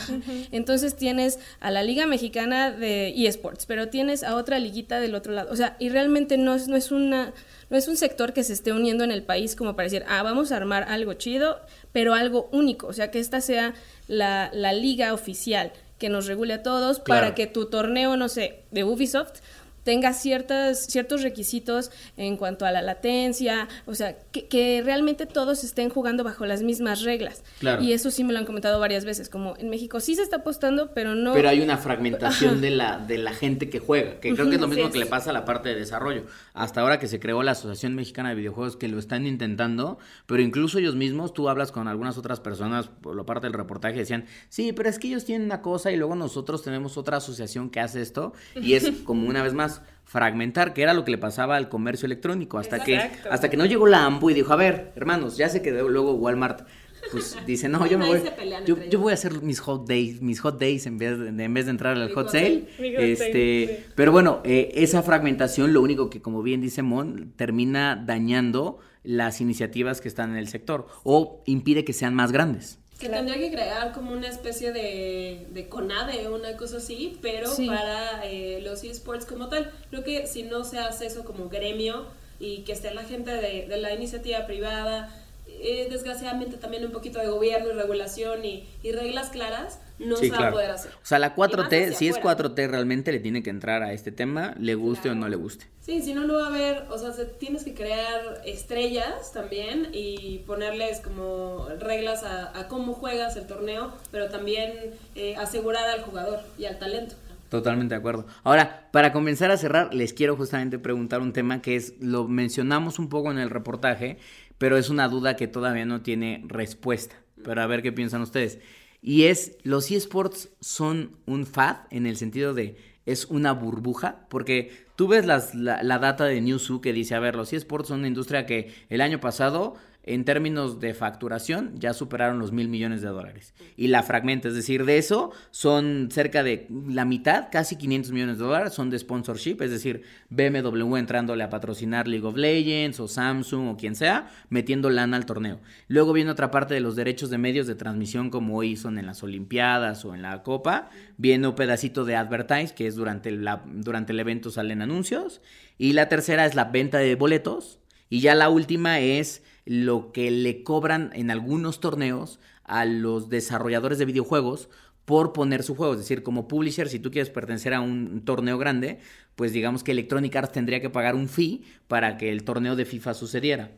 [0.53, 5.33] Entonces tienes a la Liga Mexicana de eSports, pero tienes a otra liguita del otro
[5.33, 5.53] lado.
[5.53, 7.33] O sea, y realmente no es, no es una
[7.71, 10.23] no es un sector que se esté uniendo en el país como para decir, ah,
[10.23, 11.61] vamos a armar algo chido,
[11.92, 12.87] pero algo único.
[12.87, 13.75] O sea, que esta sea
[14.07, 18.85] la, liga oficial que nos regule a todos para que tu torneo, no sé, de
[18.85, 19.40] Ubisoft
[19.88, 25.64] tenga ciertas, ciertos requisitos en cuanto a la latencia, o sea, que, que realmente todos
[25.64, 27.42] estén jugando bajo las mismas reglas.
[27.59, 27.83] Claro.
[27.83, 30.37] Y eso sí me lo han comentado varias veces, como en México sí se está
[30.37, 31.33] apostando, pero no...
[31.33, 34.61] Pero hay una fragmentación de la, de la gente que juega, que creo que es
[34.61, 34.92] lo mismo sí.
[34.92, 36.27] que le pasa a la parte de desarrollo.
[36.53, 40.42] Hasta ahora que se creó la Asociación Mexicana de Videojuegos, que lo están intentando, pero
[40.42, 44.27] incluso ellos mismos, tú hablas con algunas otras personas, por la parte del reportaje, decían,
[44.51, 47.81] sí, pero es que ellos tienen una cosa y luego nosotros tenemos otra asociación que
[47.81, 51.57] hace esto, y es como una vez más fragmentar, que era lo que le pasaba
[51.57, 52.99] al comercio electrónico, hasta que,
[53.31, 56.14] hasta que no llegó la AMBU y dijo, a ver, hermanos, ya se quedó luego
[56.14, 56.67] Walmart.
[57.12, 58.23] Pues dice, no, yo me voy.
[58.67, 61.67] Yo, voy a hacer mis hot days, mis hot days en vez de, en vez
[61.67, 62.67] de entrar al hot hot sale.
[62.79, 63.93] Este, sí.
[63.95, 69.41] pero bueno, eh, esa fragmentación, lo único que, como bien dice Mon, termina dañando las
[69.41, 72.79] iniciativas que están en el sector o impide que sean más grandes.
[72.99, 77.67] Que tendría que crear como una especie de, de CONADE una cosa así, pero Sí.
[77.69, 79.71] para eh, los esports como tal.
[79.91, 82.07] Creo que si no se hace eso como gremio
[82.41, 85.15] y que esté la gente de, de la iniciativa privada,
[85.61, 90.31] eh, desgraciadamente también un poquito de gobierno y regulación y, y reglas claras, no Sí,
[90.31, 90.92] se va a poder hacer.
[90.92, 92.38] O sea, la Y más 4T, hacia si es afuera.
[92.38, 95.66] 4T, realmente le tiene que entrar a este tema, le guste o no le guste.
[95.81, 99.88] Sí, si no, no va a haber, o sea, se- tienes que crear estrellas también
[99.92, 106.03] y ponerles como reglas a, a cómo juegas el torneo, pero también eh, asegurar al
[106.03, 107.14] jugador y al talento.
[107.49, 108.27] Totalmente de acuerdo.
[108.45, 112.99] Ahora, para comenzar a cerrar, les quiero justamente preguntar un tema que es, lo mencionamos
[112.99, 114.19] un poco en el reportaje,
[114.59, 117.17] pero es una duda que todavía no tiene respuesta.
[117.43, 118.59] Pero a ver qué piensan ustedes.
[119.01, 124.27] Y es, ¿los eSports son un fad en el sentido de es una burbuja?
[124.29, 128.01] Porque tú ves la, la data de Newzoo que dice, a ver, los eSports son
[128.01, 133.03] una industria que el año pasado en términos de facturación ya superaron los mil millones
[133.03, 133.53] de dólares.
[133.77, 138.39] Y la fragmenta, es decir, de eso son cerca de la mitad, casi 500 millones
[138.39, 143.09] de dólares, son de sponsorship, es decir, BMW entrándole a patrocinar League of Legends o
[143.09, 145.61] Samsung o quien sea, metiendo lana al torneo.
[145.89, 149.07] Luego viene otra parte de los derechos de medios de transmisión como hoy son en
[149.07, 153.63] las Olimpiadas o en la Copa, viene un pedacito de advertise, que es durante, la,
[153.67, 155.43] durante el evento salen anuncios,
[155.77, 160.31] y la tercera es la venta de boletos, y ya la última es lo que
[160.31, 164.71] le cobran en algunos torneos a los desarrolladores de videojuegos
[165.05, 165.93] por poner su juego.
[165.93, 168.99] Es decir, como publisher, si tú quieres pertenecer a un torneo grande,
[169.37, 172.87] pues digamos que Electronic Arts tendría que pagar un fee para que el torneo de
[172.87, 173.73] FIFA sucediera.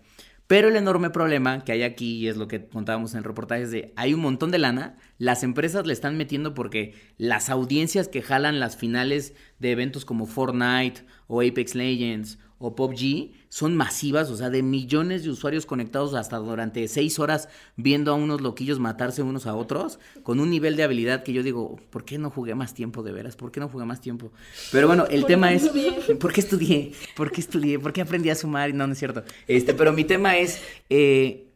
[0.46, 3.62] Pero el enorme problema que hay aquí, y es lo que contábamos en el reportaje,
[3.62, 8.06] es de hay un montón de lana, las empresas le están metiendo porque las audiencias
[8.06, 14.30] que jalan las finales de eventos como Fortnite o Apex Legends o PUBG son masivas,
[14.30, 18.78] o sea, de millones de usuarios conectados hasta durante seis horas viendo a unos loquillos
[18.78, 22.28] matarse unos a otros, con un nivel de habilidad que yo digo, ¿por qué no
[22.28, 23.34] jugué más tiempo de veras?
[23.34, 24.30] ¿Por qué no jugué más tiempo?
[24.70, 25.70] Pero bueno, el tema es,
[26.20, 26.92] ¿por qué estudié?
[27.16, 27.78] ¿Por qué estudié?
[27.78, 28.74] ¿Por qué aprendí a sumar?
[28.74, 29.24] No, no es cierto.
[29.48, 31.48] Este, pero mi tema es, eh,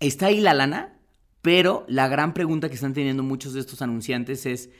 [0.00, 0.98] está ahí la lana,
[1.40, 4.70] pero la gran pregunta que están teniendo muchos de estos anunciantes es,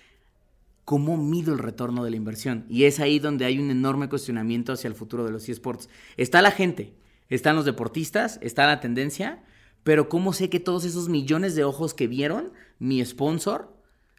[0.85, 2.65] ¿cómo mido el retorno de la inversión?
[2.69, 5.89] Y es ahí donde hay un enorme cuestionamiento hacia el futuro de los eSports.
[6.17, 6.93] Está la gente,
[7.29, 9.43] están los deportistas, está la tendencia,
[9.85, 13.73] pero ¿cómo sé que todos esos millones de ojos que vieron mi sponsor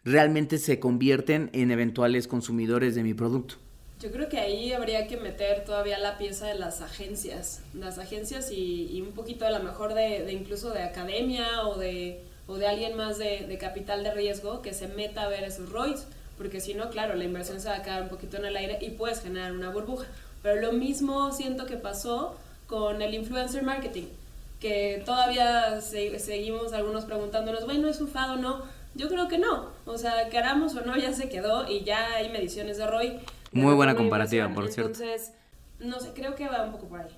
[0.04, 3.56] realmente se convierten en eventuales consumidores de mi producto?
[4.00, 8.50] Yo creo que ahí habría que meter todavía la pieza de las agencias, las agencias
[8.50, 12.56] y, y un poquito a lo mejor de, de incluso de academia o de, o
[12.56, 16.06] de alguien más de, de capital de riesgo que se meta a ver esos ROIs,
[16.38, 18.78] porque si no, claro, la inversión se va a quedar un poquito en el aire
[18.80, 20.06] y puedes generar una burbuja.
[20.42, 24.06] Pero lo mismo siento que pasó con el influencer marketing,
[24.60, 28.62] que todavía se- seguimos algunos preguntándonos, bueno, ¿es un fado o no?
[28.94, 32.30] Yo creo que no, o sea, queramos o no, ya se quedó y ya hay
[32.30, 33.20] mediciones de ROI.
[33.52, 34.92] Muy buena comparativa, por cierto.
[34.92, 35.32] Entonces,
[35.80, 37.08] no sé, creo que va un poco por ahí.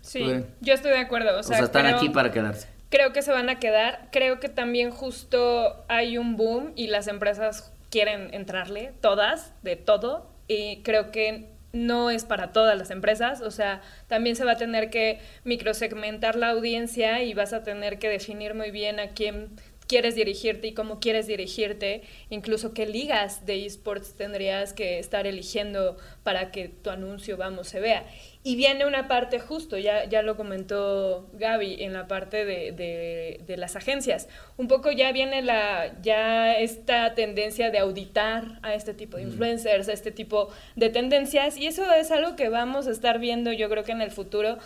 [0.00, 0.44] Sí, Bueno.
[0.60, 1.34] yo estoy de acuerdo.
[1.36, 2.68] O O sea, sea, están creo- aquí para quedarse.
[2.90, 4.08] Creo que se van a quedar.
[4.12, 10.28] Creo que también justo hay un boom y las empresas quieren entrarle, todas, de todo.
[10.48, 13.40] Y creo que no es para todas las empresas.
[13.40, 18.00] O sea, también se va a tener que microsegmentar la audiencia y vas a tener
[18.00, 19.50] que definir muy bien a quién
[19.86, 25.96] quieres dirigirte y cómo quieres dirigirte, incluso qué ligas de esports tendrías que estar eligiendo
[26.22, 28.06] para que tu anuncio, vamos, se vea.
[28.42, 33.40] Y viene una parte justo, ya, ya lo comentó Gaby, en la parte de, de,
[33.46, 34.28] de las agencias.
[34.58, 39.88] Un poco ya viene la, ya esta tendencia de auditar a este tipo de influencers,
[39.88, 43.68] a este tipo de tendencias, y eso es algo que vamos a estar viendo yo
[43.70, 44.58] creo que en el futuro,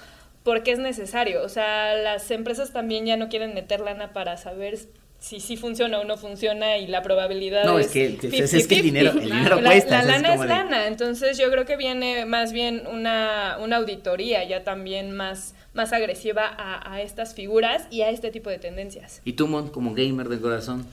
[0.43, 1.43] porque es necesario.
[1.43, 4.79] O sea, las empresas también ya no quieren meter lana para saber
[5.21, 8.21] si sí funciona o no funciona y la probabilidad No, es, es que- es-
[8.53, 8.57] 50-50.
[8.57, 11.39] es que el dinero- el dinero la, cuesta, La es lana es, de- lana, entonces
[11.39, 16.95] yo creo que viene más bien una, una auditoría ya también más, más agresiva a,
[16.95, 19.21] a estas figuras y a este tipo de tendencias.
[19.25, 20.87] Y tú, Mon, como gamer de corazón,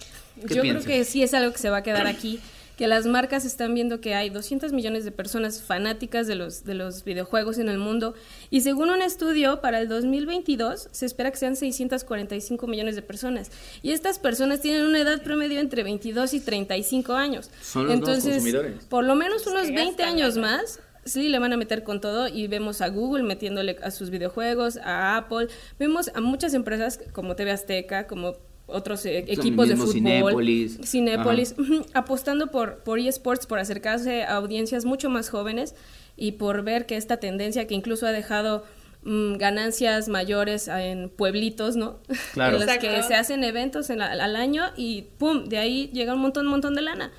[0.48, 0.86] ¿qué Yo piensas?
[0.86, 2.40] creo que sí es algo que se va a quedar aquí,
[2.78, 6.74] que las marcas están viendo que hay 200 millones de personas fanáticas de los, de
[6.74, 8.14] los videojuegos en el mundo
[8.50, 13.52] y según un estudio para el 2022 se espera que sean 645 millones de personas
[13.82, 17.50] y estas personas tienen una edad promedio entre 22 y 35 años.
[17.62, 18.84] Son los Entonces, consumidores.
[18.86, 22.02] por lo menos unos que 20 gastan años más Sí, le van a meter con
[22.02, 27.00] todo y vemos a Google metiéndole a sus videojuegos, a Apple, vemos a muchas empresas
[27.14, 30.80] como TV Azteca, como otros eh, equipos de fútbol, Cinépolis.
[30.84, 31.56] Cinépolis,
[31.94, 35.76] apostando por, por eSports, por acercarse a audiencias mucho más jóvenes
[36.18, 38.64] y por ver que esta tendencia que incluso ha dejado
[39.04, 42.00] mm, ganancias mayores en pueblitos, ¿no?
[42.34, 42.58] Claro.
[42.62, 45.46] en los que se hacen eventos en la- al año y ¡pum!
[45.46, 47.12] De ahí llega un montón, un montón de lana.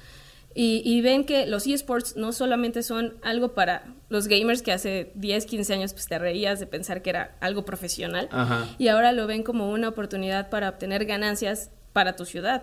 [0.59, 5.13] Y, y ven que los eSports no solamente son algo para los gamers que hace
[5.15, 8.67] 10, 15 años pues te reías de pensar que era algo profesional Ajá.
[8.79, 12.63] y ahora lo ven como una oportunidad para obtener ganancias para tu ciudad.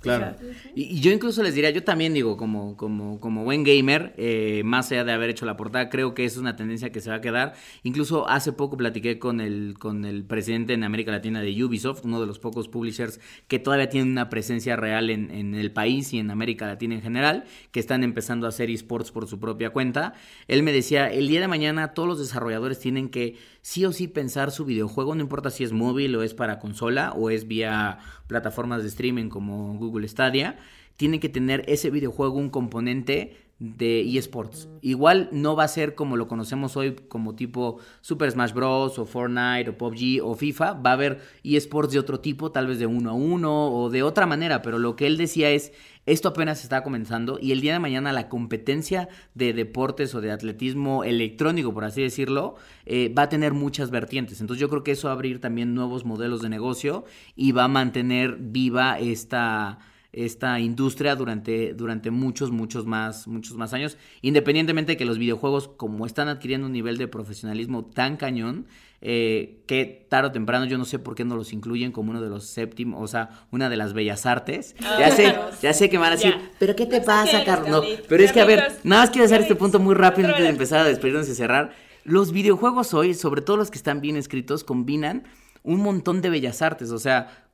[0.00, 0.34] Claro.
[0.34, 3.64] O sea, y, y yo incluso les diría, yo también digo, como, como, como buen
[3.64, 7.00] gamer, eh, más allá de haber hecho la portada, creo que es una tendencia que
[7.00, 7.54] se va a quedar.
[7.82, 12.20] Incluso hace poco platiqué con el, con el presidente en América Latina de Ubisoft, uno
[12.20, 16.18] de los pocos publishers que todavía tienen una presencia real en, en el país y
[16.18, 20.14] en América Latina en general, que están empezando a hacer esports por su propia cuenta.
[20.48, 24.08] Él me decía, el día de mañana todos los desarrolladores tienen que sí o sí
[24.08, 27.98] pensar su videojuego, no importa si es móvil o es para consola o es vía
[28.30, 30.56] plataformas de streaming como Google Stadia,
[30.96, 34.68] tienen que tener ese videojuego un componente de eSports.
[34.80, 38.98] Igual no va a ser como lo conocemos hoy como tipo Super Smash Bros.
[38.98, 42.78] o Fortnite o PUBG o FIFA, va a haber eSports de otro tipo, tal vez
[42.78, 45.72] de uno a uno o de otra manera, pero lo que él decía es,
[46.10, 50.32] esto apenas está comenzando y el día de mañana la competencia de deportes o de
[50.32, 54.40] atletismo electrónico, por así decirlo, eh, va a tener muchas vertientes.
[54.40, 57.04] Entonces yo creo que eso va a abrir también nuevos modelos de negocio
[57.36, 59.78] y va a mantener viva esta
[60.12, 65.68] esta industria durante, durante muchos, muchos más, muchos más años, independientemente de que los videojuegos,
[65.68, 68.66] como están adquiriendo un nivel de profesionalismo tan cañón,
[69.02, 72.20] eh, que tarde o temprano yo no sé por qué no los incluyen como uno
[72.20, 74.74] de los séptimos, o sea, una de las bellas artes.
[74.80, 77.70] ya sé, ya sé que me van a decir, pero ¿qué te No pasa, Carlos?
[77.70, 80.42] No, pero es que a ver, nada más quiero hacer este punto muy rápido antes
[80.42, 81.72] de empezar a despedirnos y cerrar.
[82.04, 85.24] Los videojuegos hoy, sobre todo los que están bien escritos, combinan
[85.62, 87.46] un montón de bellas artes, o sea,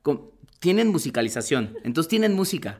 [0.59, 2.79] tienen musicalización, entonces tienen música.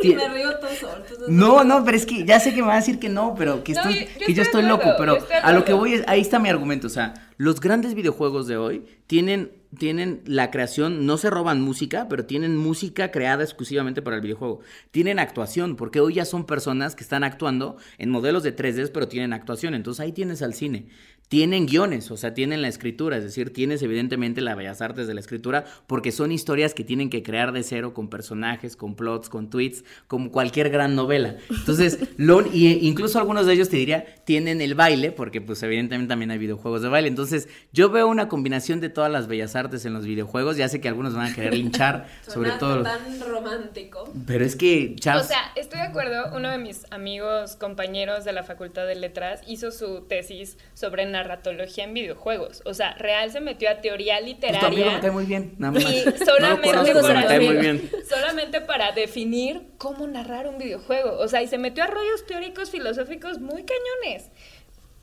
[0.00, 1.04] Ti- Me río todo solo.
[1.28, 3.62] no, no, pero es que ya sé que me van a decir que no, pero
[3.62, 5.94] que, No, estoy, yo- yo que yo estoy loco, pero estoy a lo que voy
[5.94, 10.50] es, ahí está mi argumento, o sea, los grandes videojuegos de hoy tienen, tienen la
[10.50, 14.60] creación, no se roban música, pero tienen música creada exclusivamente para el videojuego.
[14.92, 19.08] Tienen actuación, porque hoy ya son personas que están actuando en modelos de 3D, pero
[19.08, 20.88] tienen actuación, entonces ahí tienes al cine.
[21.30, 25.14] Tienen guiones, o sea, tienen la escritura, es decir, tienes evidentemente las bellas artes de
[25.14, 29.28] la escritura, porque son historias que tienen que crear de cero con personajes, con plots,
[29.28, 31.36] con tweets, como cualquier gran novela.
[31.48, 36.08] Entonces, lo, y incluso algunos de ellos te diría, tienen el baile, porque pues evidentemente
[36.08, 37.06] también hay videojuegos de baile.
[37.06, 40.80] Entonces, yo veo una combinación de todas las bellas artes en los videojuegos, ya sé
[40.80, 44.12] que algunos van a querer linchar, sobre todo tan romántico.
[44.26, 46.36] Pero es que, O chavos, sea, estoy de acuerdo.
[46.36, 51.84] Uno de mis amigos, compañeros de la Facultad de Letras, hizo su tesis sobre narratología
[51.84, 52.62] en videojuegos.
[52.64, 54.92] O sea, real se metió a teoría pues, tu amigo literaria.
[54.94, 55.82] me cae muy bien, nada más.
[55.84, 57.90] Y No solamente, conozco, para muy definir- bien.
[58.08, 61.18] solamente para definir cómo narrar un videojuego.
[61.18, 64.30] O sea, y se metió a rollos teóricos filosóficos muy cañones.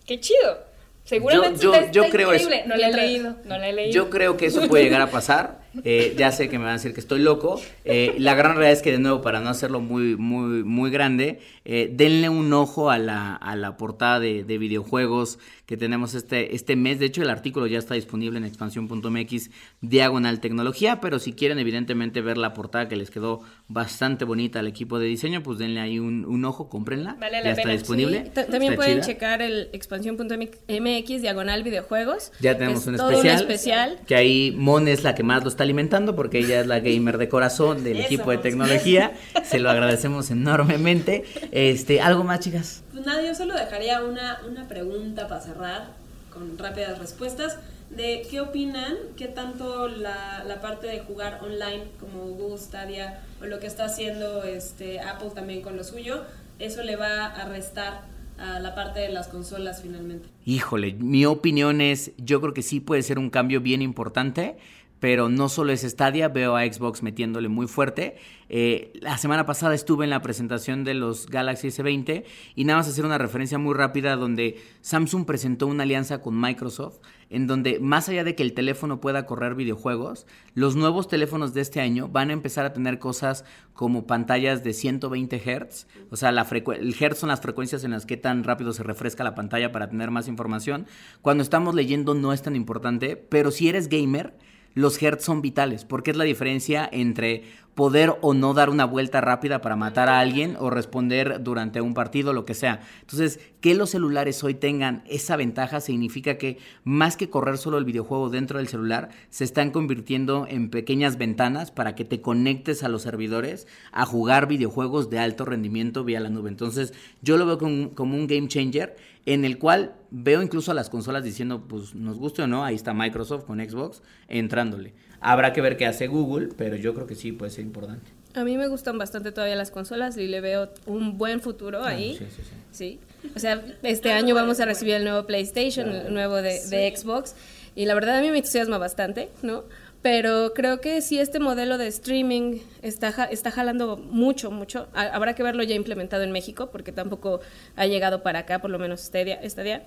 [0.06, 0.66] Qué chido.
[1.04, 2.44] Seguramente yo- está- yo está creo eso.
[2.46, 2.68] increíble.
[2.68, 3.94] No la he leído, no la he leído.
[3.94, 5.66] Yo creo que eso puede llegar a pasar.
[5.84, 7.62] Eh, ya sé que me van a decir que estoy loco.
[7.86, 11.40] Eh, la gran realidad es que, de nuevo, para no hacerlo muy, muy, muy grande,
[11.66, 16.56] eh, denle un ojo a la, a la portada de, de videojuegos que tenemos este,
[16.56, 16.98] este mes.
[16.98, 19.52] De hecho, el artículo ya está disponible en expansión.mx
[19.82, 21.00] diagonal tecnología.
[21.02, 25.06] Pero si quieren, evidentemente, ver la portada que les quedó bastante bonita al equipo de
[25.08, 27.16] diseño, pues denle ahí un, un ojo, cómprenla.
[27.20, 27.74] Vale la ya está pena.
[27.74, 28.24] disponible.
[28.24, 29.06] Sí, ta- también Está pueden chida.
[29.14, 32.32] checar el expansión.mx diagonal videojuegos.
[32.40, 34.00] Ya tenemos es un especial, especial.
[34.08, 37.18] Que ahí Mon es la que más lo está alimentando porque ella es la gamer
[37.18, 39.12] de corazón del Eso, equipo de tecnología.
[39.44, 41.26] Se lo agradecemos enormemente.
[41.52, 42.84] Este, ¿algo más, chicas?
[42.98, 45.92] Pues nada, yo solo dejaría una, una pregunta para cerrar
[46.34, 47.60] con rápidas respuestas
[47.92, 53.46] de qué opinan, qué tanto la, la parte de jugar online como Google Stadia o
[53.46, 56.24] lo que está haciendo este Apple también con lo suyo,
[56.58, 58.02] eso le va a restar
[58.40, 60.28] a la parte de las consolas finalmente.
[60.46, 64.58] Híjole, mi opinión es, yo creo que sí puede ser un cambio bien importante,
[65.00, 68.18] pero no solo es Stadia, veo a Xbox metiéndole muy fuerte.
[68.50, 72.24] Eh, la semana pasada estuve en la presentación de los Galaxy S20
[72.56, 77.00] y nada más hacer una referencia muy rápida donde Samsung presentó una alianza con Microsoft
[77.30, 81.62] en donde más allá de que el teléfono pueda correr videojuegos, los nuevos teléfonos de
[81.62, 86.32] este año van a empezar a tener cosas como pantallas de 120 Hz, o sea,
[86.32, 89.72] la el Hz son las frecuencias en las que tan rápido se refresca la pantalla
[89.72, 90.88] para tener más información.
[91.22, 94.34] Cuando estamos leyendo no es tan importante, pero si eres gamer,
[94.74, 97.44] los hertz son vitales, porque es la diferencia entre
[97.78, 101.94] poder o no dar una vuelta rápida para matar a alguien o responder durante un
[101.94, 102.82] partido, lo que sea.
[103.02, 107.86] Entonces, que los celulares hoy tengan esa ventaja significa que más que correr solo el
[107.86, 112.90] videojuego dentro del celular, se están convirtiendo en pequeñas ventanas para que te conectes a
[112.90, 116.50] los servidores a jugar videojuegos de alto rendimiento vía la nube.
[116.50, 118.96] Entonces, yo lo veo como, un game changer
[119.28, 122.74] en el cual veo incluso a las consolas diciendo, pues nos guste o no, ahí
[122.74, 124.96] está Microsoft con Xbox entrándole.
[125.20, 128.12] Habrá que ver qué hace Google, pero yo creo que sí puede importante.
[128.34, 131.90] A mí me gustan bastante todavía las consolas y le veo un buen futuro ah,
[131.90, 132.18] ahí.
[132.18, 133.00] Sí, sí, sí.
[133.24, 133.30] sí.
[133.36, 137.36] O sea, este año vamos a recibir el nuevo PlayStation, el nuevo de, de Xbox.
[137.76, 139.64] Y la verdad a mí me entusiasma bastante, ¿no?
[140.02, 144.88] pero creo que si este modelo de streaming está, está jalando mucho, mucho.
[144.94, 147.42] Habrá que verlo ya implementado en México, porque tampoco
[147.76, 149.40] ha llegado para acá, por lo menos este día.
[149.42, 149.84] Este día.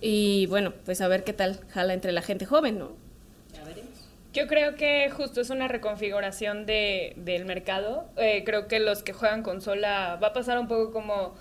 [0.00, 2.92] Y bueno, pues a ver qué tal jala entre la gente joven, ¿no?
[4.34, 8.06] Yo creo que justo es una reconfiguración de, del mercado.
[8.16, 11.34] Eh, creo que los que juegan consola va a pasar un poco como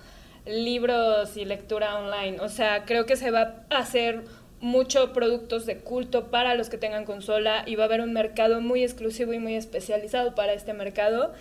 [0.46, 2.40] libros y lectura online.
[2.40, 4.22] O sea, creo que se va a hacer
[4.62, 8.62] mucho productos de culto para los que tengan consola y va a haber un mercado
[8.62, 11.34] muy exclusivo y muy especializado para este mercado.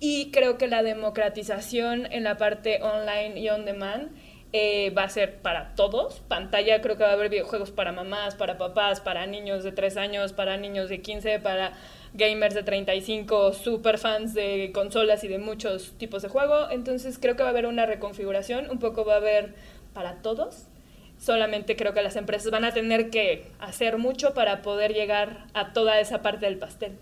[0.00, 4.10] Y creo que la democratización en la parte online y on demand
[4.52, 6.20] eh, va a ser para todos.
[6.28, 9.96] Pantalla creo que va a haber videojuegos para mamás, para papás, para niños de 3
[9.96, 11.72] años, para niños de 15, para
[12.14, 16.70] gamers de 35, super fans de consolas y de muchos tipos de juego.
[16.70, 19.54] Entonces creo que va a haber una reconfiguración, un poco va a haber
[19.94, 20.66] para todos
[21.18, 25.72] solamente creo que las empresas van a tener que hacer mucho para poder llegar a
[25.72, 26.96] toda esa parte del pastel.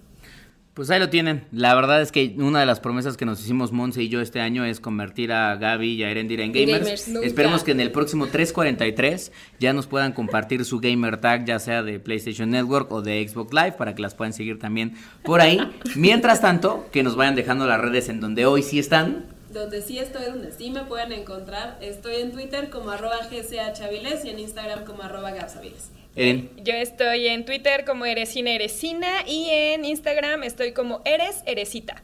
[0.76, 1.46] Pues ahí lo tienen.
[1.52, 4.40] La verdad es que una de las promesas que nos hicimos Monse y yo este
[4.40, 7.08] año es convertir a Gaby y a Erendira en gamers.
[7.08, 11.82] Esperemos que en el próximo 343 ya nos puedan compartir su gamer tag, ya sea
[11.82, 15.58] de PlayStation Network o de Xbox Live, para que las puedan seguir también por ahí.
[15.94, 19.98] Mientras tanto, que nos vayan dejando las redes en donde hoy sí están donde sí
[19.98, 21.78] estoy, donde sí me pueden encontrar.
[21.80, 25.95] Estoy en Twitter como arroba gchaviles y en Instagram como arroba gapsaviles.
[26.16, 32.02] Yo estoy en Twitter como Eresina Eresina y en Instagram estoy como Eres Eresita.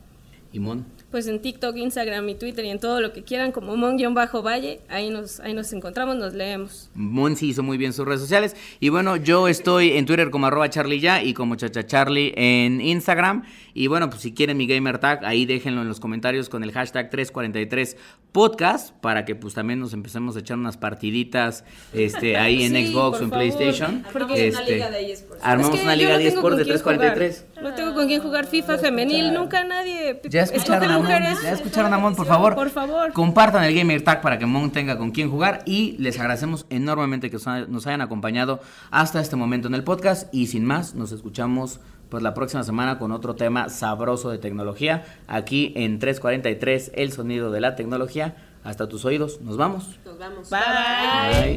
[0.53, 0.85] ¿Y Mon?
[1.12, 5.11] Pues en TikTok, Instagram y Twitter y en todo lo que quieran como Mon-Valle, ahí
[5.11, 6.88] nos, ahí nos encontramos, nos leemos.
[6.94, 8.57] Mon sí hizo muy bien sus redes sociales.
[8.81, 12.81] Y bueno, yo estoy en Twitter como arroba Charlie ya y como Chacha Charlie en
[12.81, 13.44] Instagram.
[13.75, 16.72] Y bueno, pues si quieren mi gamer tag, ahí déjenlo en los comentarios con el
[16.72, 17.98] hashtag 343
[18.33, 23.20] podcast para que pues también nos empecemos a echar unas partiditas este ahí en Xbox
[23.20, 24.03] o en PlayStation.
[24.09, 25.44] Armamos una este, liga de eSports.
[25.44, 27.46] Armamos una liga de eSports de 343.
[27.62, 30.20] No tengo con quién jugar FIFA femenil, nunca nadie.
[30.29, 32.55] Ya escucharon a Mon, ya escucharon a Mon, por favor.
[32.55, 33.12] Por favor.
[33.12, 37.31] Compartan el gamer tag para que Mon tenga con quién jugar y les agradecemos enormemente
[37.31, 41.81] que nos hayan acompañado hasta este momento en el podcast y sin más nos escuchamos
[42.09, 47.51] pues la próxima semana con otro tema sabroso de tecnología aquí en 343 El sonido
[47.51, 48.37] de la tecnología.
[48.64, 49.40] Hasta tus oídos.
[49.40, 49.98] Nos vamos.
[50.05, 50.51] Nos vamos.
[50.51, 50.61] Bye.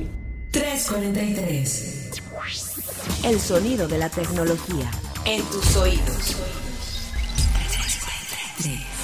[0.01, 0.25] Bye.
[0.51, 2.11] 343
[3.25, 4.89] El sonido de la tecnología
[5.25, 6.35] en tus oídos.
[7.53, 8.94] 343